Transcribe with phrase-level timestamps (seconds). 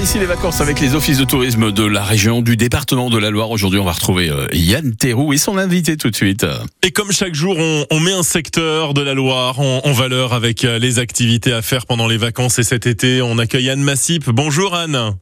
[0.00, 3.30] Ici les vacances avec les offices de tourisme de la région, du département de la
[3.30, 3.50] Loire.
[3.50, 6.46] Aujourd'hui, on va retrouver euh, Yann Théroux et son invité tout de suite.
[6.82, 10.34] Et comme chaque jour, on, on met un secteur de la Loire en, en, valeur
[10.34, 13.22] avec euh, les activités à faire pendant les vacances et cet été.
[13.22, 14.28] On accueille Anne Massip.
[14.28, 15.16] Bonjour Anne.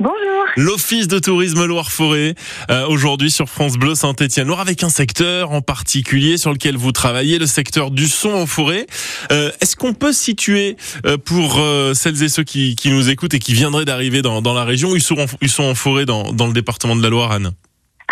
[0.00, 0.16] Bonjour.
[0.56, 2.34] L'Office de tourisme Loire-Forêt,
[2.70, 7.38] euh, aujourd'hui sur France Bleu Saint-Étienne-Loire, avec un secteur en particulier sur lequel vous travaillez,
[7.38, 8.86] le secteur du son en forêt.
[9.30, 13.34] Euh, Est-ce qu'on peut situer euh, pour euh, celles et ceux qui, qui, nous écoutent
[13.34, 16.06] et qui viendraient d'arriver dans, dans, la région, ils sont, en, ils sont en forêt
[16.06, 17.52] dans, dans le département de la Loire, Anne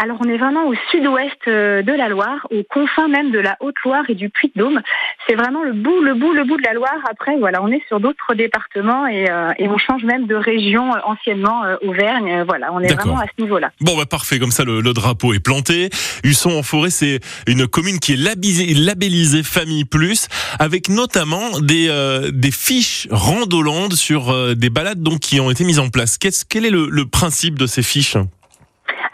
[0.01, 3.57] alors on est vraiment au sud-ouest euh, de la Loire, aux confins même de la
[3.61, 4.81] Haute-Loire et du Puy-de-Dôme.
[5.27, 6.99] C'est vraiment le bout, le bout, le bout de la Loire.
[7.11, 10.95] Après, voilà, on est sur d'autres départements et, euh, et, on change même de région
[10.95, 12.45] euh, anciennement euh, Auvergne.
[12.47, 13.71] Voilà, on est vraiment à ce niveau-là.
[13.81, 14.39] Bon, bah parfait.
[14.39, 15.91] Comme ça, le, le drapeau est planté.
[16.23, 21.89] Husson en forêt, c'est une commune qui est labellisée, labellisée Famille Plus, avec notamment des
[21.89, 26.19] euh, des fiches randolandes sur des balades donc qui ont été mises en place.
[26.19, 28.17] Qu'est-ce quel est le, le principe de ces fiches?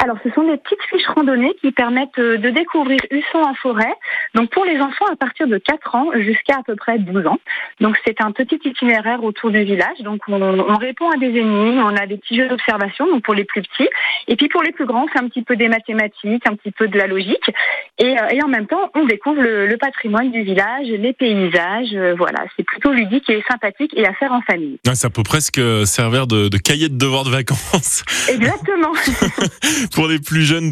[0.04, 3.94] Alors, ce sont des petites fiches randonnées qui permettent euh, de découvrir Husson en forêt.
[4.34, 7.38] Donc, pour les enfants à partir de 4 ans jusqu'à à peu près 12 ans.
[7.80, 9.96] Donc, c'est un petit itinéraire autour du village.
[10.00, 13.32] Donc, on, on répond à des énigmes, on a des petits jeux d'observation, donc pour
[13.32, 13.88] les plus petits.
[14.28, 16.86] Et puis, pour les plus grands, c'est un petit peu des mathématiques, un petit peu
[16.86, 17.50] de la logique.
[17.98, 21.94] Et, euh, et en même temps, on découvre le, le, patrimoine du village, les paysages.
[21.94, 24.78] Euh, voilà, c'est plutôt ludique et sympathique et à faire en famille.
[24.86, 28.04] Ah, ça peut presque servir de, de cahier de devoir de vacances.
[28.28, 28.92] Exactement.
[29.94, 30.70] pour les plus jeunes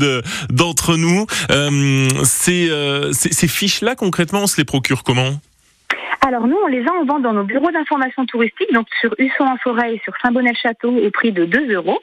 [0.51, 1.27] d'entre nous.
[1.51, 5.41] Euh, ces, euh, ces, ces fiches-là, concrètement, on se les procure comment?
[6.25, 9.45] Alors nous, on les a en vente dans nos bureaux d'information touristique, donc sur Husson
[9.45, 12.01] en forêt et sur Saint-Bonnet-le-Château au prix de 2 euros.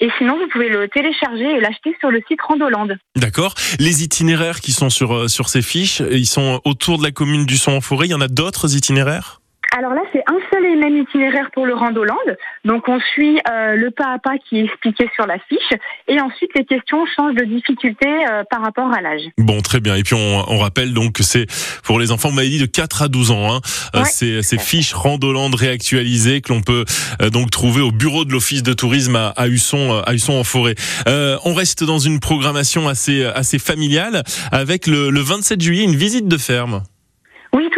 [0.00, 2.88] Et sinon, vous pouvez le télécharger et l'acheter sur le site Randoland.
[3.16, 3.54] D'accord.
[3.78, 7.72] Les itinéraires qui sont sur, sur ces fiches, ils sont autour de la commune d'Husson
[7.72, 8.08] en forêt.
[8.08, 9.41] Il y en a d'autres itinéraires?
[9.76, 12.14] Alors là, c'est un seul et même itinéraire pour le Randoland.
[12.64, 15.78] Donc on suit euh, le pas à pas qui est expliqué sur la fiche.
[16.08, 19.22] Et ensuite, les questions changent de difficulté euh, par rapport à l'âge.
[19.38, 19.96] Bon, très bien.
[19.96, 21.46] Et puis on, on rappelle donc que c'est
[21.84, 23.54] pour les enfants, vous m'avez dit de 4 à 12 ans.
[23.54, 23.60] Hein.
[23.94, 26.84] Ouais, euh, ces fiches Randoland réactualisées que l'on peut
[27.22, 30.44] euh, donc trouver au bureau de l'Office de tourisme à, à Husson, à Husson en
[30.44, 30.74] forêt.
[31.06, 36.28] on reste dans une programmation assez, assez familiale avec le, le 27 juillet, une visite
[36.28, 36.82] de ferme.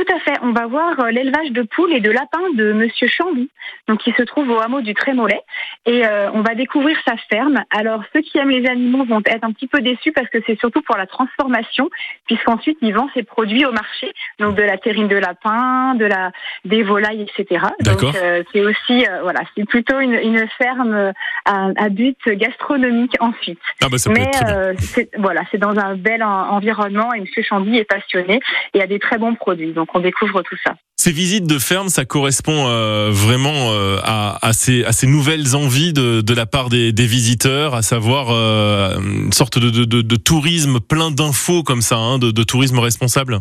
[0.04, 0.38] Tout à fait.
[0.42, 3.48] On va voir euh, l'élevage de poules et de lapins de Monsieur Chamby,
[3.88, 5.40] donc qui se trouve au hameau du Trémollet,
[5.86, 7.62] et euh, on va découvrir sa ferme.
[7.70, 10.58] Alors ceux qui aiment les animaux vont être un petit peu déçus parce que c'est
[10.58, 11.88] surtout pour la transformation,
[12.26, 16.32] puisqu'ensuite il vend ses produits au marché, donc de la terrine de lapin, de la
[16.64, 17.64] des volailles, etc.
[17.80, 21.12] Donc euh, c'est aussi euh, voilà, c'est plutôt une, une ferme
[21.46, 23.60] à, à, but gastronomique ensuite.
[23.82, 24.30] Ah bah ça Mais
[24.78, 28.40] c'est voilà, c'est dans un bel en, environnement et Monsieur Chamby est passionné
[28.74, 29.72] et a des très bons produits.
[29.72, 30.74] Donc on découvre tout ça.
[30.96, 36.46] Ces visites de ferme, ça correspond euh, vraiment euh, à, ces, nouvelles envies de, la
[36.46, 42.18] part des, visiteurs, à savoir euh, une sorte de tourisme plein d'infos comme ça, hein,
[42.18, 43.40] de, tourisme responsable?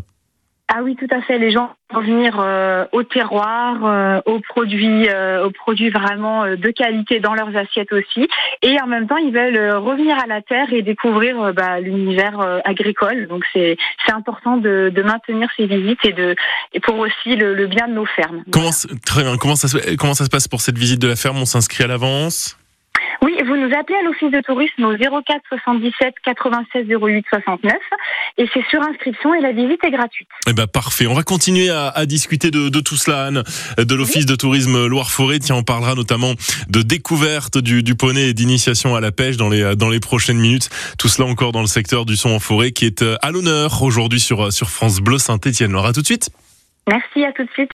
[0.69, 1.37] Ah oui, tout à fait.
[1.37, 6.69] Les gens vont venir euh, au terroir, euh, aux produits, euh, aux produits vraiment de
[6.69, 8.27] qualité dans leurs assiettes aussi,
[8.61, 13.27] et en même temps, ils veulent revenir à la terre et découvrir bah, l'univers agricole.
[13.27, 16.35] Donc c'est c'est important de, de, maintenir ces visites et de
[16.73, 18.43] et pour aussi le, bien de nos fermes.
[18.51, 18.71] Comment
[19.05, 19.37] très bien.
[19.37, 19.67] Comment ça
[19.99, 21.37] comment ça se passe pour cette visite de la ferme?
[21.37, 22.57] On s'inscrit à l'avance?
[23.23, 27.73] Oui, vous nous appelez à l'office de tourisme au 04 77 96 08 69
[28.37, 30.27] et c'est sur inscription et la visite est gratuite.
[30.49, 31.07] Eh ben parfait.
[31.07, 33.43] On va continuer à, à discuter de, de, tout cela, Anne,
[33.77, 34.25] de l'office oui.
[34.25, 35.39] de tourisme Loire-Forêt.
[35.39, 36.33] Tiens, on parlera notamment
[36.67, 40.39] de découverte du, du poney et d'initiation à la pêche dans les dans les prochaines
[40.39, 40.69] minutes.
[40.99, 44.19] Tout cela encore dans le secteur du son en forêt qui est à l'honneur aujourd'hui
[44.19, 45.71] sur sur France Bleu Saint-Étienne.
[45.71, 46.29] Alors à tout de suite.
[46.89, 47.61] Merci, à tout de suite.